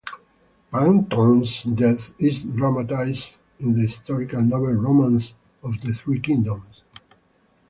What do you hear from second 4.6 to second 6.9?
"Romance of the Three Kingdoms".